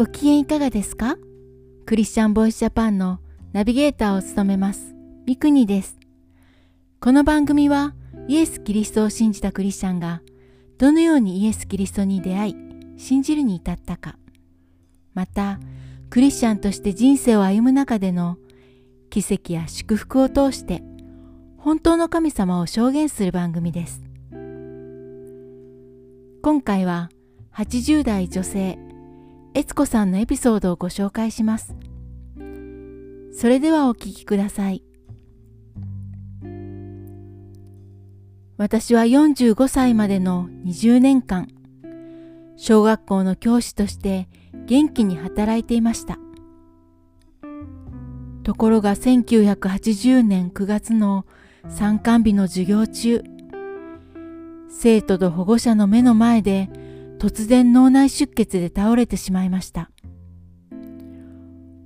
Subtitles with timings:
[0.00, 1.18] ご機嫌いかがですか？
[1.84, 3.20] クリスチャンボイスジャパンの
[3.52, 4.94] ナビゲーターを務めます、
[5.26, 5.98] ミクニです。
[7.00, 7.94] この番組は
[8.26, 10.22] イエス・キリストを信じたクリスチャンが
[10.78, 12.56] どのようにイエス・キリストに出会い、
[12.96, 14.16] 信じるに至ったか、
[15.12, 15.60] また、
[16.08, 18.38] クリスチャンとして人生を歩む中での
[19.10, 20.82] 奇跡や祝福を通して
[21.58, 24.00] 本当の神様を証言する番組です。
[26.40, 27.10] 今回は
[27.52, 28.78] 80代女性、
[29.52, 31.74] 悦子さんのエピソードをご紹介します。
[33.32, 34.84] それではお聞きください。
[38.56, 41.48] 私は45歳までの20年間、
[42.56, 44.28] 小学校の教師として
[44.66, 46.18] 元気に働いていました。
[48.42, 51.24] ところが1980年9月の
[51.68, 53.22] 参観日の授業中、
[54.68, 56.68] 生徒と保護者の目の前で
[57.20, 59.90] 突然脳内出血で倒れてしまいました。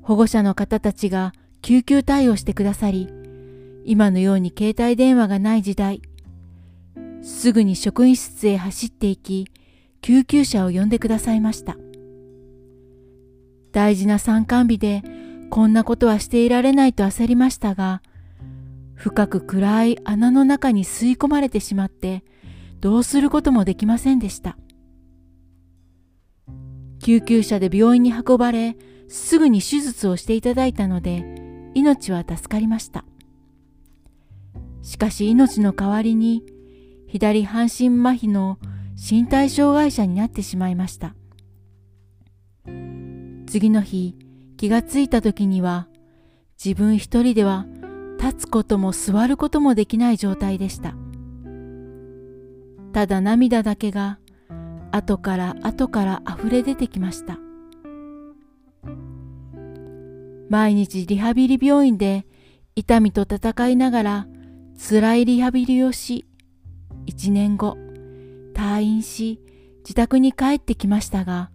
[0.03, 3.11] 保護者の方たちが救急対応してくださり、
[3.85, 6.03] 今のように携帯電話がない時代、
[7.21, 9.49] すぐに職員室へ走っていき、
[10.03, 11.77] 救急車を呼んでくださいました。
[13.73, 15.03] 大事な参観日で
[15.51, 18.03] こんなことはしていられないと焦りましたが、
[18.95, 22.23] 深く暗い穴の中に吸い込まれてしまって、
[22.81, 24.57] どうすることもできませんでした。
[27.05, 31.23] 救急車で病院に運ばれ、すぐに手術をしていただいたので、
[31.75, 33.05] 命は助かりました。
[34.81, 36.43] しかし命の代わりに、
[37.07, 38.59] 左半身麻痺の
[38.97, 41.15] 身体障害者になってしまいました。
[43.47, 44.17] 次の日、
[44.57, 45.89] 気がついた時には、
[46.57, 47.67] 自分一人では
[48.19, 50.95] 立つことも座ることもできない状態でした。
[52.95, 54.21] ただ涙だけが
[54.95, 57.37] 後から後から溢れ出てきました。
[60.49, 62.27] 毎日リハビリ病院で
[62.77, 64.27] 痛みと戦いながら
[64.79, 66.27] 辛いリハビリをし、
[67.07, 67.77] 一年後
[68.55, 69.41] 退院し
[69.79, 71.51] 自宅に帰ってきましたが、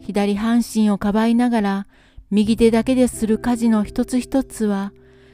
[0.00, 1.86] 左半身をかばいながら
[2.30, 4.92] 右手だけでする家事の一つ一つは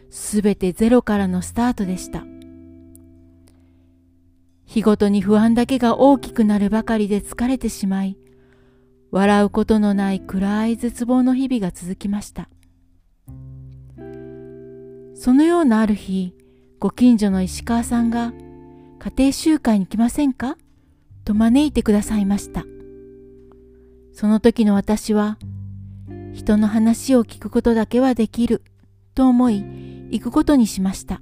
[0.09, 2.25] すべてゼロからのスタートでした。
[4.73, 8.17] 日ごとに不安だけが大きくなるばかりで疲れてしまい、
[9.11, 12.49] 笑うことのない暗い絶望の日々が続きました。
[15.15, 16.35] そのようなある日、
[16.79, 18.33] ご近所の石川さんが、
[18.99, 20.57] 家庭集会に来ませんか？
[21.27, 22.65] と招いてくださいました。
[24.15, 25.37] その時の私は、
[26.33, 28.63] 人の話を聞くことだけはできる
[29.15, 29.63] と思い、
[30.13, 31.21] 行くことにしました。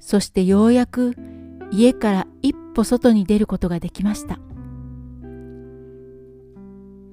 [0.00, 1.14] そしてようやく
[1.70, 4.38] 家から一歩外に出ることができました。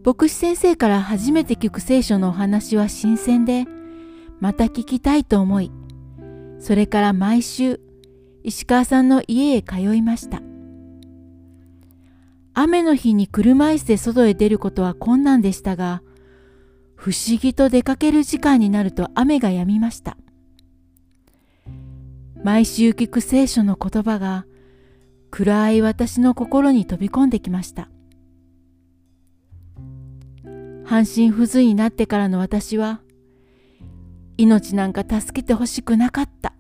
[0.04, 3.66] 牧師先生から初めて聞く聖書のお話は新鮮で、
[4.40, 5.72] また聞きたいと思い、
[6.60, 7.82] それから毎週、
[8.44, 10.42] 石川さんの家へ通いました。
[12.54, 16.02] 雨の日に車椅子で外へ出ることは困難でしたが、
[16.96, 20.18] 不思議と出かける時間になると雨が止みました。
[22.48, 24.46] 毎週聞く聖書の言葉が
[25.32, 27.90] 暗い私の心に飛び込んできました。
[30.86, 33.02] 半身不随になってからの私は
[34.38, 36.54] 命なんか助けてほしくなかった。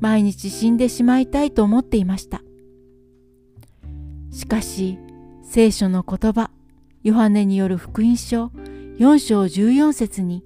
[0.00, 2.42] 毎日死んでしまいたいと思っていました。
[4.32, 4.98] しかし
[5.44, 6.50] 聖書の言葉
[7.04, 8.46] ヨハネによる福音書
[8.98, 10.42] 4章14節に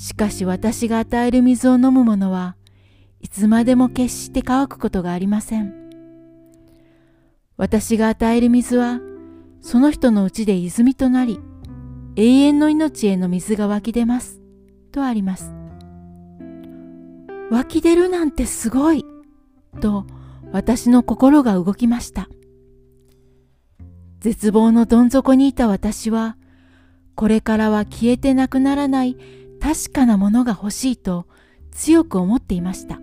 [0.00, 2.56] しかし私が与える水を飲む者は
[3.20, 5.74] いつまでも決して乾くことがありません。
[7.58, 8.98] 私が与える水は
[9.60, 11.38] その人のうちで泉となり
[12.16, 14.40] 永遠の命への水が湧き出ます。
[14.90, 15.52] とあります。
[17.50, 19.04] 湧き出るなんてすごい
[19.82, 20.06] と
[20.50, 22.30] 私の心が動きました。
[24.20, 26.38] 絶望のどん底にいた私は
[27.16, 31.26] これからは消えてなくならない確かなものが欲しいと
[31.70, 33.00] 強く思っていました。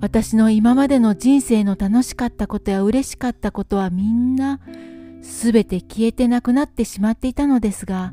[0.00, 4.58] 私の今までの人生の楽しかったことや嬉しかったことはみんな
[5.22, 8.12] すべて消えてなくなってしまっていたのですが、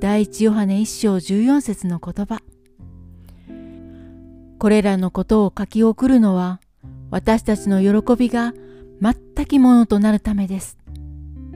[0.00, 2.42] 第一ヨハネ一章14節の言葉。
[4.58, 6.60] これらのことを書き送るのは
[7.10, 8.52] 私たちの喜びが
[9.00, 10.76] 全きものとなるためです。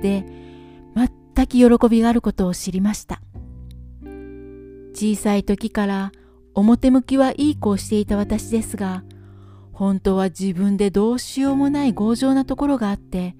[0.00, 0.24] で、
[1.38, 3.22] 全き喜びがあることを知りました。
[4.92, 6.12] 小さい時から
[6.54, 9.04] 表向きはいい子をしていた私ですが、
[9.72, 13.36] 本当は自分でどうしようもない強情なところがあって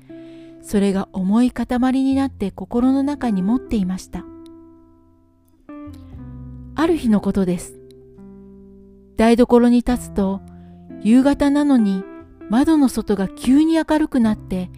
[0.63, 1.67] それが重い塊
[2.05, 4.25] になって心の中に持っていました。
[6.77, 7.75] ある日のことです。
[9.17, 10.41] 台所に立つと
[11.03, 12.05] 夕方なのに
[12.49, 14.71] 窓の外が急に明るくなって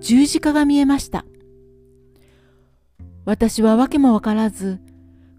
[0.00, 1.24] 十字架が見えました。
[3.28, 4.80] 私は訳もわからず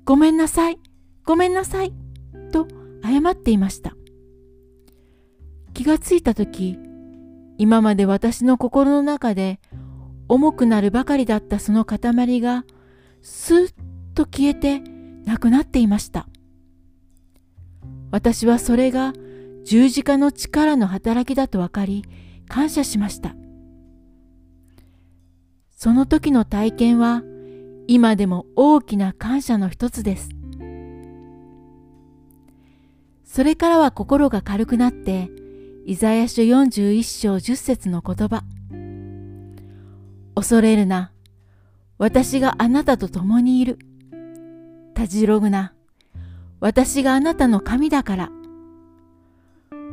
[0.06, 0.78] ごめんなさい
[1.26, 1.92] ごめんなさい
[2.52, 2.68] と
[3.04, 3.96] 謝っていました。
[5.74, 6.78] 気がついた時
[7.58, 9.60] 今まで私の心の中で
[10.28, 12.64] 重くなるばかりだったその塊が
[13.24, 13.74] スーッ
[14.14, 14.82] と消えて
[15.26, 16.28] なくなっていました。
[18.12, 19.14] 私はそれが
[19.66, 22.06] 十字架の力の働きだと分かり
[22.48, 23.36] 感謝しました。
[25.72, 27.24] その時の体験は
[27.92, 30.30] 今でも大きな感謝の一つです
[33.24, 35.32] それからは心が軽くなって
[35.88, 38.44] イザヤ書41章10節の言葉。
[40.36, 41.12] 恐れるな。
[41.98, 43.80] 私があなたと共にいる。
[44.94, 45.74] たじろぐな。
[46.60, 48.30] 私があなたの神だから。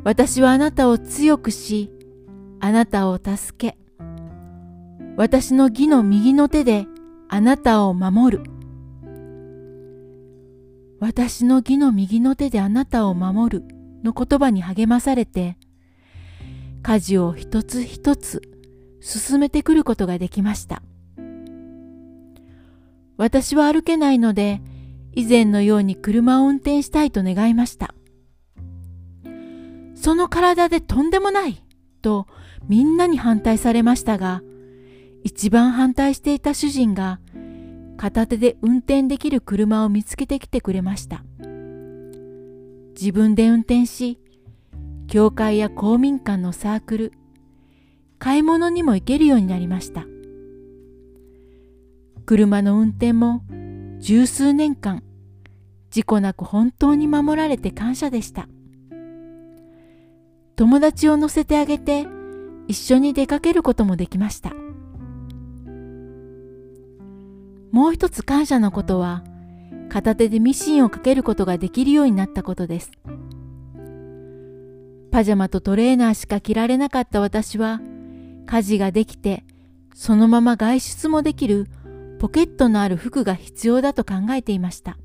[0.04, 1.90] 私はあなたを強くし、
[2.60, 3.78] あなたを助け、
[5.16, 6.86] 私の義の右の手で
[7.28, 8.44] あなたを守る。
[11.00, 13.64] 私の義の右の手であなたを守る
[14.02, 15.58] の言葉に励まされて、
[16.82, 18.42] 家事を一つ一つ
[19.00, 20.82] 進めてくることができました。
[23.16, 24.60] 私は歩けないので、
[25.12, 27.94] 以前のように車を運転したいと願いました。
[29.94, 31.64] その体でとんでもない
[32.02, 32.26] と
[32.68, 34.42] みんなに反対されましたが、
[35.26, 37.18] 一番反対していた主人が
[37.96, 41.24] 片手で運転できる車を見つけてきてくれました。
[42.94, 44.20] 自分で運転し、
[45.08, 47.12] 教会や公民館のサークル、
[48.20, 50.06] 買い物にも行けるようになりました。
[52.24, 53.42] 車の運転も
[53.98, 55.02] 十数年間、
[55.90, 58.46] 事故なく本当に守られて感謝でした。
[60.54, 62.06] 友達を乗せてあげて
[62.68, 64.52] 一緒に出かけることもできました。
[67.76, 69.22] もう一つ感謝のことは、
[69.90, 72.90] 片手でミシンをかけることができるようになったことです。
[75.10, 77.82] パジャマとトレーナーしか着られなかった私は、
[78.46, 79.44] 家事ができて、
[79.94, 81.66] そのまま外出もできる
[82.18, 84.96] ポケットのある服が必要だと考えていました。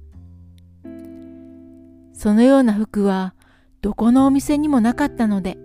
[2.14, 3.34] そのような服は
[3.82, 5.58] どこのお店にもなかったので、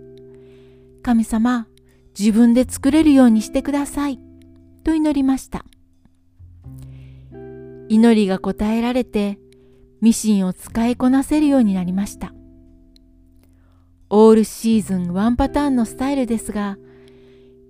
[1.03, 1.67] 神様、
[2.19, 4.19] 自分で作れるようにしてください、
[4.83, 5.63] と祈りました。
[7.89, 9.39] 祈りが答えられて、
[10.01, 12.33] ミシンを使いこなせるようになりました。
[14.09, 16.77] オールシーズンワンパターンのスタイルですが、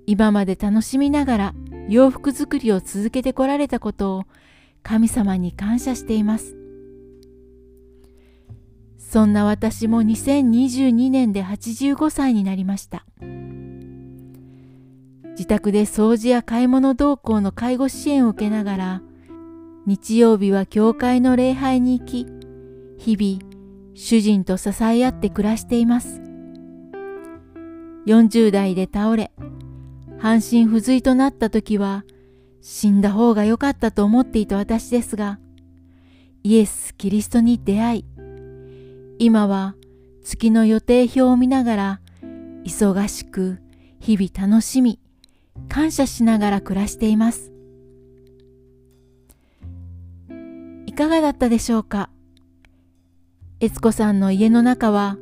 [0.06, 1.54] 今まで楽しみながら
[1.90, 4.24] 洋服作りを続けてこられたことを
[4.84, 6.56] 神様に感謝しています。
[8.98, 13.06] そんな私も2022年で85歳になりました。
[15.32, 19.02] 自宅で掃除や買い物同行の介護支援を受けながら、
[19.88, 22.28] 日曜日は教会の礼拝に行き、
[22.98, 26.22] 日々主人と支え合って暮らしています。
[28.06, 29.32] 40代で倒れ、
[30.20, 32.04] 半身不随となった時は、
[32.60, 35.40] 死んだ方が良かったと思っていた私ですが、
[36.44, 38.06] イエス・キリストに出会い、
[39.20, 39.76] 今は
[40.22, 42.02] 月の予定表を見ながら、
[42.66, 43.60] 忙しく
[44.02, 45.00] 日々楽しみ、
[45.70, 47.54] 感謝しながら暮らしています。
[50.98, 52.10] かがだったでしょうか？
[53.60, 55.18] 悦子さんの家の中は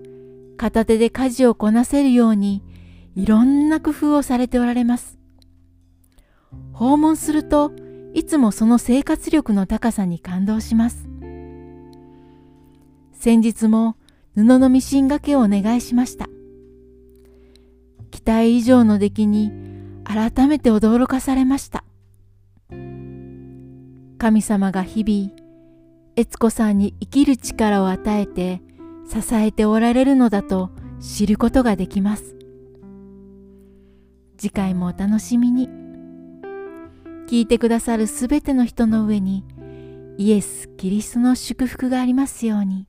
[0.56, 2.64] 片手で家事をこなせるように
[3.16, 5.20] いろんな工夫をされておられます。
[6.72, 7.74] 訪問すると
[8.14, 11.10] いつもその生活力の高さに感動します。
[13.12, 13.98] 先日も
[14.34, 16.30] 布のミシン掛けをお願いしました。
[18.12, 19.52] 期待以上の出来に
[20.06, 21.84] 改めて驚かされました。
[24.18, 25.45] 神様が日々、
[26.16, 28.62] 悦子さんに生きる力を与えて
[29.10, 32.36] 支えておられるのだと知ることができます。
[34.38, 35.70] 次回もお楽しみに。
[37.28, 39.44] 聞いてくださるすべての人の上に
[40.18, 42.88] イエス・キリストの祝福がありますように。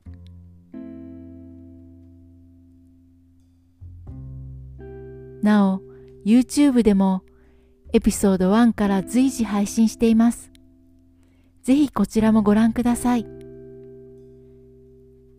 [5.41, 5.81] なお、
[6.25, 7.23] YouTube でも
[7.93, 10.51] エピソード1から随時配信しています。
[11.67, 13.25] ぜひこちらもご覧ください。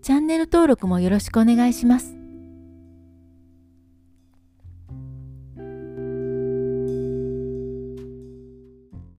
[0.03, 2.18] チャンネル登録もよろしくお願いします。